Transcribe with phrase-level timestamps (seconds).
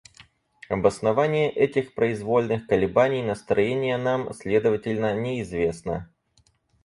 [0.67, 6.09] Обоснование этих произвольных колебаний настроения нам, следовательно, неизвестно.